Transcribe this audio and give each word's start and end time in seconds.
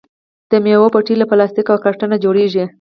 د 0.51 0.53
میوو 0.63 0.93
پیټۍ 0.93 1.15
له 1.19 1.25
پلاستیک 1.31 1.67
او 1.71 1.77
کارتن 1.83 2.11
جوړیږي. 2.23 2.63